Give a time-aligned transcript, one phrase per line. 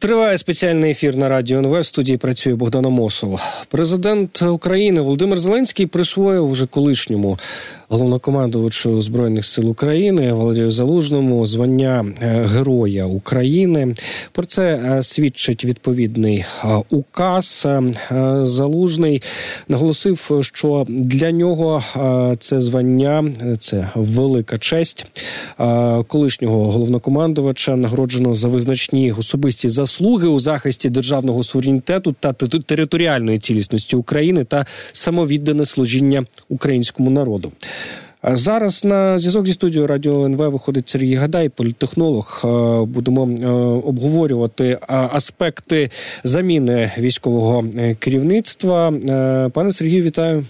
[0.00, 1.80] Триває спеціальний ефір на радіо НВ.
[1.80, 3.40] В студії працює Богдана Мосов.
[3.68, 7.38] Президент України Володимир Зеленський присвоїв уже колишньому
[7.90, 13.94] головнокомандувачу збройних сил України Валерію Залужному звання е, Героя України.
[14.32, 17.66] Про це е, свідчить відповідний е, указ.
[18.42, 19.22] Залужний
[19.68, 21.82] наголосив, що для нього
[22.38, 23.24] це звання
[23.58, 25.06] це велика честь
[26.06, 34.44] колишнього головнокомандувача, нагороджено за визначні особисті заслуги у захисті державного суверенітету та територіальної цілісності України
[34.44, 37.52] та самовіддане служіння українському народу.
[38.22, 42.40] Зараз на зв'язок зі студією Радіо НВ виходить Сергій Гадай, політехнолог.
[42.86, 43.22] Будемо
[43.84, 45.90] обговорювати аспекти
[46.24, 48.88] заміни військового е, керівництва.
[48.90, 50.44] Е, пане Сергію, вітаю.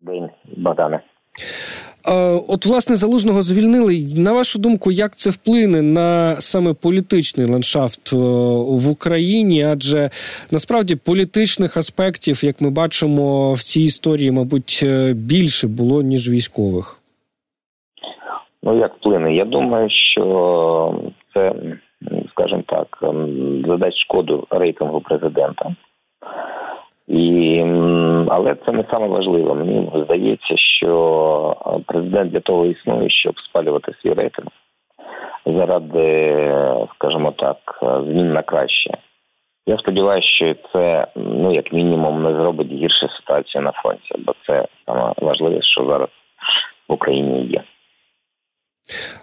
[0.00, 1.02] День, Богдане.
[2.48, 3.94] От, власне, залужного звільнили.
[4.18, 8.16] На вашу думку, як це вплине на саме політичний ландшафт е,
[8.82, 9.64] в Україні?
[9.64, 10.10] Адже
[10.52, 16.98] насправді політичних аспектів, як ми бачимо в цій історії, мабуть, е, більше було ніж військових?
[18.62, 19.34] Ну як вплине?
[19.34, 21.02] Я думаю, що
[21.34, 21.52] це,
[22.30, 22.98] скажімо так,
[23.66, 25.76] задасть шкоду рейтингу президента.
[27.08, 27.60] І,
[28.28, 29.54] Але це не саме важливо.
[29.54, 34.48] Мені здається, що президент для того існує, щоб спалювати свій рейтинг
[35.46, 36.34] заради,
[36.94, 38.90] скажімо так, змін на краще.
[39.66, 44.66] Я сподіваюся, що це ну як мінімум не зробить гірше ситуацію на фронті, бо це
[44.86, 46.08] саме важливе, що зараз
[46.88, 47.62] в Україні є.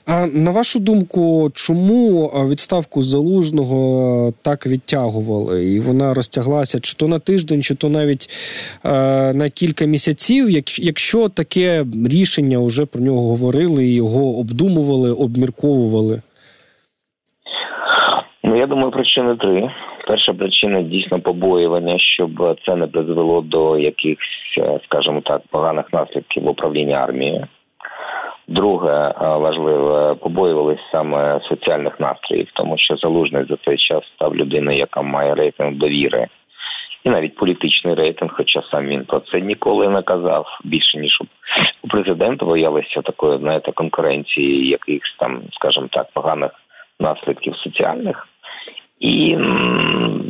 [0.08, 5.66] А на вашу думку, чому відставку залужного так відтягували?
[5.66, 8.28] І вона розтяглася чи то на тиждень, чи то навіть
[9.34, 16.22] на кілька місяців, якщо таке рішення вже про нього говорили, його обдумували, обмірковували?
[18.44, 19.72] Ну, я думаю, причини три.
[20.08, 26.48] Перша причина дійсно побоювання, щоб це не призвело до якихось, е, скажімо так, поганих наслідків
[26.48, 27.48] управління армією.
[28.48, 34.78] Друге е, важливе побоювалися саме соціальних настроїв, тому що залужний за цей час став людиною,
[34.78, 36.28] яка має рейтинг довіри,
[37.04, 41.20] і навіть політичний рейтинг, хоча сам він про це ніколи не казав більше ніж
[41.84, 46.52] у президента боялися такої знаєте, конкуренції, якихось там, скажімо так, поганих
[47.00, 48.28] наслідків соціальних,
[49.00, 49.36] і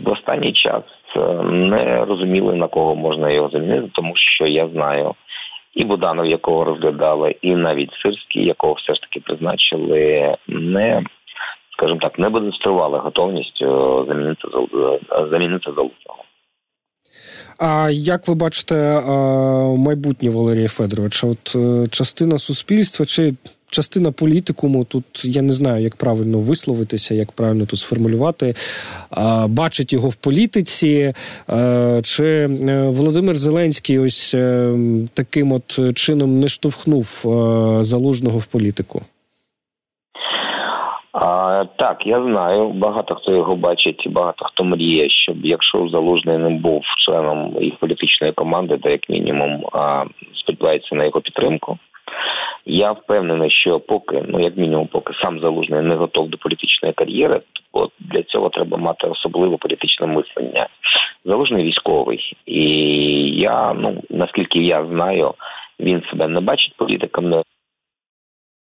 [0.05, 0.83] в останній час
[1.15, 5.13] е, не розуміли на кого можна його замінити, тому що я знаю
[5.73, 11.03] і Буданов, якого розглядали, і навіть Сирський, якого все ж таки призначили, не
[11.77, 13.65] скажімо так, не демонстрували готовність е,
[14.07, 14.99] замінити золотого.
[15.75, 16.23] залужного.
[17.59, 19.01] А як ви бачите е,
[19.77, 21.27] майбутнє Валерія Федоровича?
[21.27, 21.55] От
[21.91, 23.33] частина суспільства чи
[23.73, 28.53] частина політикуму, тут я не знаю, як правильно висловитися, як правильно тут сформулювати,
[29.47, 31.13] бачить його в політиці.
[32.03, 32.47] Чи е,
[32.89, 34.73] Володимир Зеленський ось е,
[35.15, 37.29] таким от чином не штовхнув е,
[37.83, 39.01] залужного в політику?
[41.13, 42.69] А, Так, я знаю.
[42.69, 48.33] Багато хто його бачить, багато хто мріє, щоб якщо залужний не був членом їх політичної
[48.33, 50.05] команди, то як мінімум а,
[50.35, 51.77] сподівається на його підтримку.
[52.65, 57.41] Я впевнений, що поки, ну як мінімум, поки сам залужний не готов до політичної кар'єри,
[57.73, 60.67] то для цього треба мати особливе політичне мислення.
[61.25, 62.61] Залужний військовий, і
[63.39, 65.33] я ну наскільки я знаю,
[65.79, 67.43] він себе не бачить політиком, не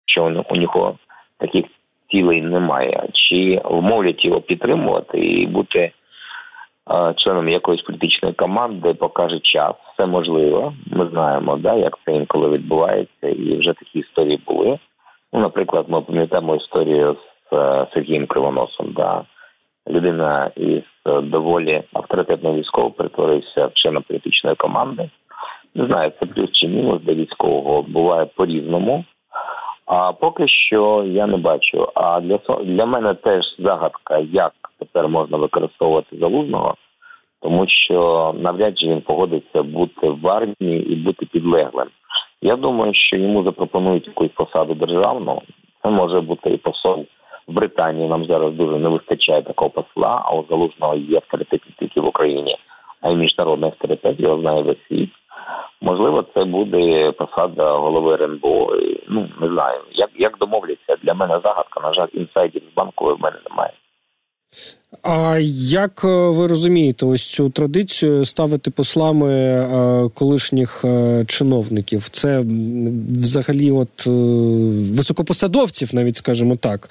[0.05, 0.97] що у нього
[1.37, 1.65] таких
[2.11, 3.09] цілей немає.
[3.13, 5.91] Чи вмовлять його підтримувати і бути
[7.17, 9.73] членом якоїсь політичної команди покаже час.
[9.93, 10.73] Все можливо.
[10.85, 14.79] Ми знаємо, да, як це інколи відбувається, і вже такі історії були.
[15.33, 17.15] Ну, наприклад, ми пам'ятаємо історію
[17.51, 18.93] з е, Сергієм Кривоносом.
[18.93, 19.23] Да.
[19.89, 25.09] Людина із е, доволі авторитетного військового перетворився в члена політичної команди.
[25.75, 29.05] Не знаю, це плюс чи мінус для військового буває по-різному.
[29.87, 31.87] А поки що я не бачу.
[31.95, 36.75] А для для мене теж загадка, як тепер можна використовувати залужного,
[37.41, 41.87] тому що навряд чи він погодиться бути в армії і бути підлеглим.
[42.41, 45.41] Я думаю, що йому запропонують якусь посаду державну.
[45.83, 47.05] Це може бути і посол
[47.47, 48.09] в Британії.
[48.09, 50.21] Нам зараз дуже не вистачає такого посла.
[50.25, 52.55] А у залужного є авторитет тільки в Україні,
[53.01, 54.19] а й міжнародний авторитет.
[54.19, 55.09] Його знає весь світ.
[55.81, 58.75] Можливо, це буде посада голови РНБО.
[59.07, 61.79] Ну не знаю, як як домовляться для мене загадка.
[61.79, 63.73] На жаль, інсайдів з банку в мене немає.
[65.09, 65.37] А
[65.69, 72.09] як е, ви розумієте ось цю традицію ставити послами е, колишніх е, чиновників?
[72.11, 72.43] Це
[73.09, 74.05] взагалі, от
[74.95, 76.89] високопосадовців, навіть скажімо так.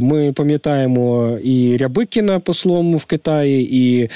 [0.00, 4.10] Ми пам'ятаємо і Рябикіна послом в Китаї, і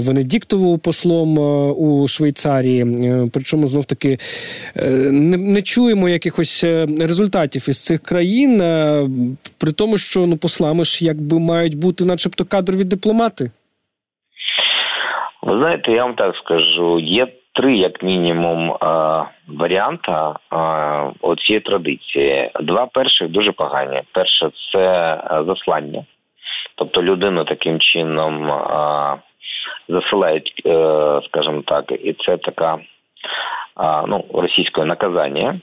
[0.00, 1.38] Венедіктову послом
[1.78, 2.86] у Швейцарії.
[3.32, 4.18] Причому знов таки
[5.10, 6.64] не, чуємо якихось
[6.98, 8.58] результатів із цих країн,
[9.58, 13.50] при тому, що ну послами ж якби мають бути, начебто, кадрові дипломати?
[15.42, 18.76] Ви знаєте, я вам так скажу: є три, як мінімум,
[19.48, 20.12] варіанти
[21.46, 22.50] цієї традиції.
[22.60, 24.02] Два перших дуже погані.
[24.12, 26.04] Перше це заслання,
[26.74, 28.52] тобто людину таким чином
[29.88, 30.70] засилають, е,
[31.28, 32.78] скажімо так, і це така
[34.06, 35.60] ну, російське наказання.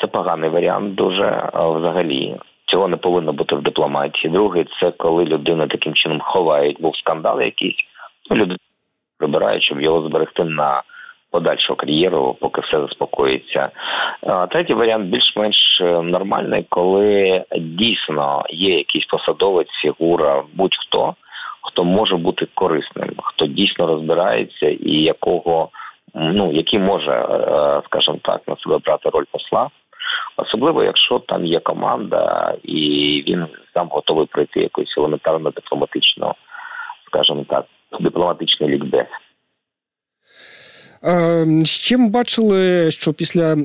[0.00, 2.36] Це поганий варіант дуже взагалі.
[2.74, 4.32] Цього не повинно бути в дипломатії.
[4.32, 7.76] Другий це коли людину таким чином ховають, був скандал якийсь.
[8.30, 8.56] Ну, люди
[9.18, 10.82] прибирають, щоб його зберегти на
[11.30, 13.70] подальшу кар'єру, поки все заспокоїться.
[14.50, 21.14] Третій варіант більш-менш е, нормальний, коли дійсно є якийсь посадовець, фігура, будь-хто,
[21.62, 25.68] хто може бути корисним, хто дійсно розбирається і якого
[26.14, 29.70] ну який може, е, скажімо так, на себе брати роль посла.
[30.36, 32.78] Особливо, якщо там є команда, і
[33.28, 36.34] він сам готовий пройти якусь елементарно дипломатичну,
[37.06, 37.64] скажімо так,
[38.00, 39.06] дипломатичний лікбез.
[41.64, 43.56] Ще ми бачили, що після е,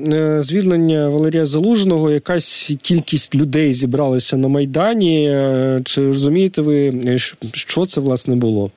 [0.42, 5.28] звільнення Валерія Залужного якась кількість людей зібралася на Майдані.
[5.30, 6.92] Е, чи розумієте ви,
[7.54, 8.70] що це власне було?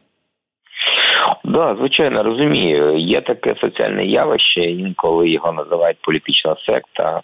[1.43, 2.97] Да, звичайно, розумію.
[2.97, 7.21] Є таке соціальне явище, інколи його називають політична секта.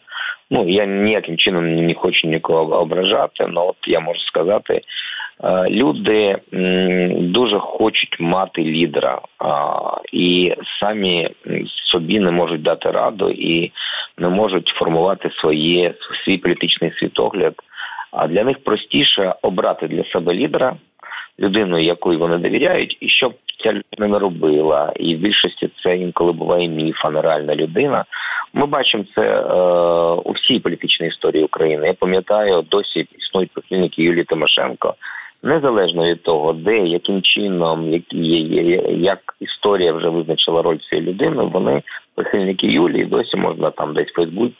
[0.51, 4.81] Ну я ніяким чином не хочу нікого ображати, але от я можу сказати,
[5.43, 6.37] е, люди
[7.11, 9.21] дуже хочуть мати лідера
[10.13, 11.29] і самі
[11.91, 13.71] собі не можуть дати раду і
[14.17, 15.93] не можуть формувати своє
[16.25, 17.53] свій політичний світогляд.
[18.11, 20.75] А для них простіше обрати для себе лідера,
[21.39, 24.93] людину, якої вони довіряють, і щоб ця людина не робила.
[24.95, 28.05] І в більшості це інколи буває міф, а не реальна людина.
[28.53, 29.53] Ми бачимо це е,
[30.23, 31.87] у всій політичній історії України.
[31.87, 34.95] Я пам'ятаю, досі існують прихильники Юлії Тимошенко.
[35.43, 38.27] Незалежно від того, де яким чином, які
[38.89, 41.81] як історія вже визначила роль цієї людини, вони
[42.15, 44.55] прихильники Юлії досі можна там десь в Фейсбуці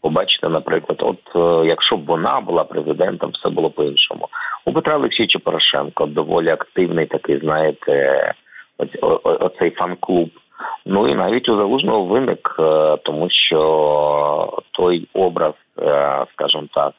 [0.00, 4.28] побачити, наприклад, от е, якщо б вона була президентом, все було по іншому.
[4.64, 8.32] У Петра Олексійовича Порошенко доволі активний такий, знаєте,
[9.22, 10.30] оцей фан-клуб.
[10.88, 16.92] Ну і навіть у залужного виник, е, тому що той образ, е, скажімо так,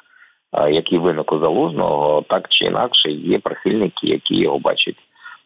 [0.53, 4.95] е, який виник у залужного, так чи інакше, є прихильники, які його бачать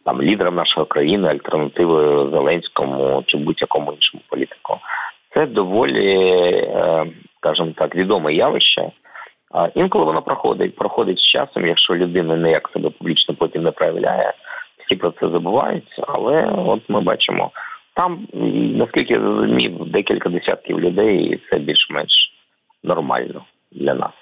[0.05, 4.77] там лідером нашої країни, альтернативою Зеленському чи будь-якому іншому політику.
[5.35, 6.17] Це доволі,
[7.37, 8.91] скажімо так, відоме явище.
[9.75, 14.33] Інколи воно проходить, проходить з часом, якщо людина ніяк себе публічно потім не проявляє,
[14.77, 15.99] всі про це забувають.
[16.07, 17.51] Але от ми бачимо
[17.95, 18.27] там,
[18.77, 22.13] наскільки я зрозумів, декілька десятків людей, і це більш-менш
[22.83, 24.13] нормально для нас.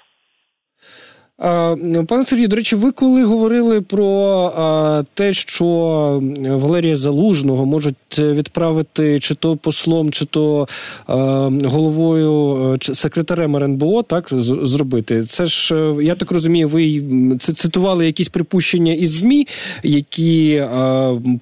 [1.40, 5.66] Пане Сергію, до речі, ви коли говорили про те, що
[6.40, 10.68] Валерія Залужного можуть відправити чи то послом, чи то
[11.64, 17.02] головою чи секретарем РНБО, так зробити, це ж я так розумію, ви
[17.38, 19.46] цитували якісь припущення із змі,
[19.82, 20.64] які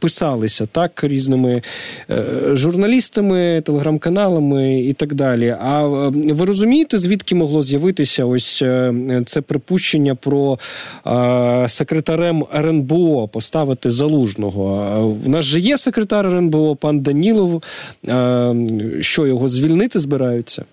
[0.00, 1.62] писалися так різними
[2.10, 5.56] е, журналістами, телеграм-каналами і так далі.
[5.60, 8.94] А ви розумієте, звідки могло з'явитися ось е,
[9.26, 9.87] це припущення?
[9.88, 10.56] Припущення про
[11.06, 14.62] е, секретарем РНБО поставити залужного.
[15.26, 17.62] У нас же є секретар РНБО, пан Данілов.
[18.08, 18.54] Е,
[19.00, 20.64] що його звільнити збираються?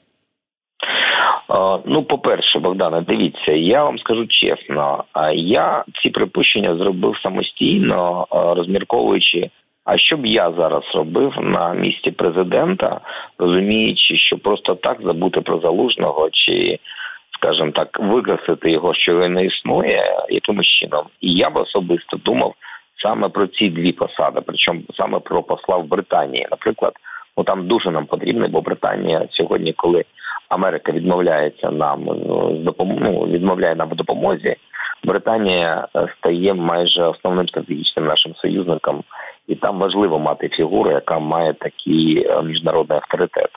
[1.86, 5.04] Ну, по-перше, Богдане, дивіться, я вам скажу чесно,
[5.36, 9.50] я ці припущення зробив самостійно, розмірковуючи,
[9.86, 13.00] а що б я зараз робив на місці президента,
[13.40, 16.80] розуміючи, що просто так забути про залужного чи
[17.46, 21.06] скажімо так, викреслити його, що він не існує якимось чином.
[21.22, 22.54] І я б особисто думав
[23.04, 26.48] саме про ці дві посади, причому саме про посла в Британії.
[26.52, 26.94] Наприклад,
[27.38, 30.06] ну там дуже нам потрібно, бо Британія сьогодні, коли
[30.50, 32.98] Америка відмовляється нам ну, з допом...
[33.02, 34.56] ну, відмовляє нам в допомозі.
[35.04, 39.04] Британія е, стає майже основним стратегічним нашим союзником,
[39.48, 43.50] і там важливо мати фігуру, яка має такий е, міжнародний авторитет.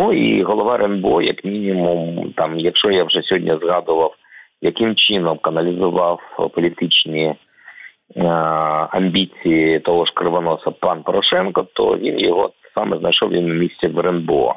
[0.00, 4.14] Ну і голова РНБО, як мінімум, там, якщо я вже сьогодні згадував
[4.62, 6.20] яким чином каналізував
[6.54, 7.34] політичні
[8.16, 8.26] е,
[8.90, 14.54] амбіції того ж кривоноса пан Порошенко, то він його саме знайшов він місці в РНБО.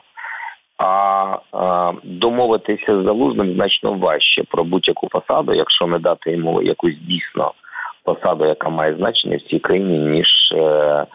[0.78, 6.98] А, а домовитися з залужним значно важче про будь-яку посаду, якщо не дати йому якусь
[6.98, 7.52] дійсно
[8.04, 11.06] посаду, яка має значення в цій країні, ніж е,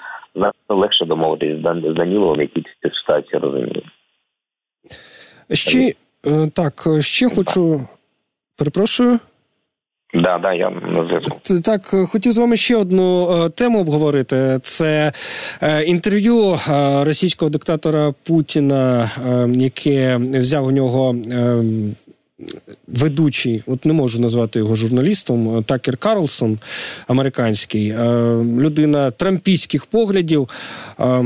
[0.68, 1.62] легше домовитись з
[1.94, 3.82] Даніловим, який цю ситуацію розуміє.
[5.52, 5.94] Ще
[6.26, 7.86] е, так, ще хочу
[8.56, 9.18] перепрошую.
[10.14, 11.60] Да, да, я на зв'язку.
[11.64, 14.58] Так, хотів з вами ще одну е, тему обговорити.
[14.62, 15.12] Це
[15.62, 16.56] е, інтерв'ю е,
[17.04, 19.10] російського диктатора Путіна,
[19.52, 21.14] яке взяв у нього
[22.88, 26.58] ведучий, от не можу назвати його журналістом, Такер Карлсон,
[27.08, 27.94] американський, е,
[28.60, 30.48] людина трампійських поглядів.
[31.00, 31.20] Е,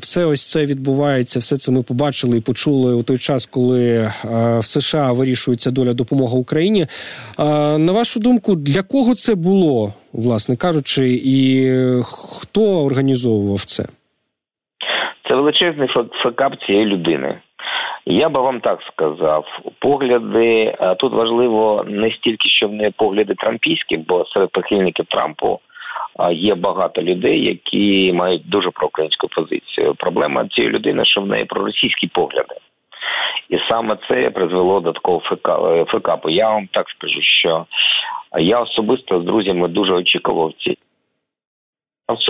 [0.00, 4.10] все ось це відбувається, все це ми побачили і почули у той час, коли е,
[4.58, 6.86] в США вирішується доля допомоги Україні.
[7.78, 11.68] На вашу думку, для кого це було, власне кажучи, і
[12.02, 13.84] хто організовував це?
[15.30, 15.88] Це величезний
[16.22, 17.40] факап цієї людини.
[18.08, 19.44] Я би вам так сказав,
[19.78, 25.60] погляди тут важливо не стільки, що вони погляди трампійські, бо серед прихильників Трампу
[26.32, 29.94] є багато людей, які мають дуже проукраїнську позицію.
[29.94, 32.54] Проблема цієї людини, що в неї проросійські погляди,
[33.48, 35.20] і саме це призвело до такого
[35.86, 36.30] фекапу.
[36.30, 37.66] Я вам так скажу, що
[38.38, 40.78] я особисто з друзями дуже очікував ці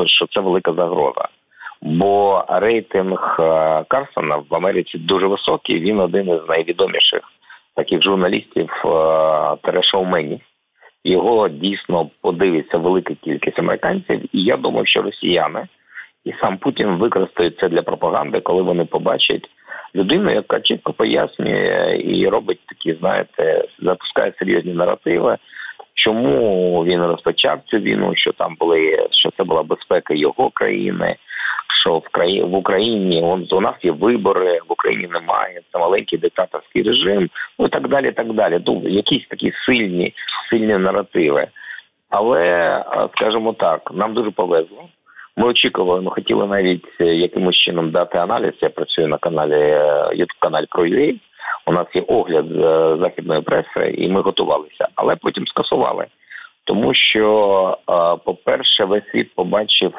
[0.07, 1.29] що це велика загроза
[1.83, 5.81] бо рейтинг е, Карсона в Америці дуже високий.
[5.81, 7.21] Він один із найвідоміших
[7.77, 8.89] таких журналістів е,
[9.63, 10.41] терешоуменів.
[11.05, 15.67] Його дійсно подивиться велика кількість американців, і я думаю, що росіяни
[16.27, 19.49] і сам Путін використають це для пропаганди, коли вони побачать
[19.95, 25.37] людину, яка чітко пояснює і робить такі, знаєте, запускає серйозні наративи.
[25.95, 28.13] Чому він розпочав цю війну?
[28.17, 31.17] Що там були, що це була безпека його країни,
[31.87, 36.19] що в краї в Україні он, у нас є вибори, в Україні немає, це маленький
[36.19, 38.13] диктаторський режим, ну і так далі.
[38.13, 38.61] так далі.
[38.67, 40.15] Ну, якісь такі сильні,
[40.51, 41.47] сильні наративи.
[42.11, 42.85] Але,
[43.17, 44.85] скажімо так, нам дуже повезло.
[45.37, 48.53] Ми очікували, ми хотіли навіть е, якимось чином дати аналіз.
[48.61, 49.75] Я працюю на каналі
[50.21, 51.15] youtube каналі про UA.
[51.67, 56.07] У нас є огляд е, західної преси, і ми готувалися, але потім скасували.
[56.65, 57.79] Тому що,
[58.25, 59.93] по-перше, весь світ побачив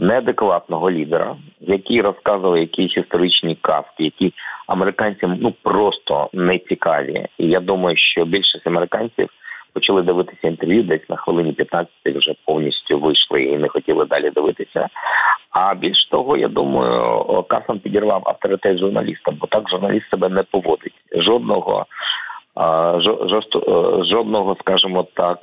[0.00, 4.32] неадекватного лідера, який розказував якісь історичні казки, які
[4.66, 7.26] американцям ну просто не цікаві.
[7.38, 9.28] І я думаю, що більшість американців
[9.72, 14.88] почали дивитися інтерв'ю, десь на хвилині 15 вже повністю вийшли і не хотіли далі дивитися.
[15.50, 20.94] А більш того, я думаю, Касан підірвав авторитет журналіста, бо так журналіст себе не поводить.
[21.12, 21.86] Жодного.
[24.04, 25.38] Жодного, скажімо так,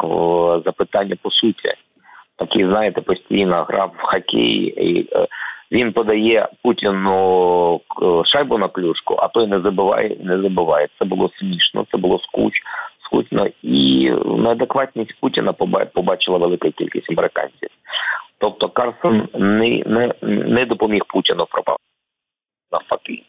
[0.65, 1.73] запитання по суті
[2.38, 4.74] такий, знаєте, постійно грав в хокей.
[4.88, 5.27] і е,
[5.72, 10.88] Він подає Путіну е, шайбу на клюшку, а той не забиває, не забиває.
[11.00, 12.53] Це було смішно, це було скуч,
[13.06, 13.48] скучно.
[13.63, 15.53] І неадекватність Путіна
[15.94, 17.70] побачила велика кількість американців.
[18.39, 21.77] Тобто Карсон не не, не допоміг Путіну пропав
[22.72, 23.24] навпаки.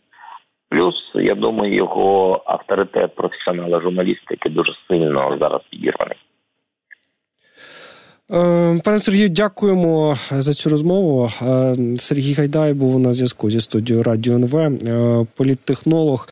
[0.70, 6.16] Плюс, я думаю, його авторитет професіонала журналістики дуже сильно зараз підірваний.
[8.32, 11.30] Е, пане Сергію, дякуємо за цю розмову.
[11.42, 16.26] Е, Сергій Гайдай був на зв'язку зі студією Радіо НВ, е, політтехнолог.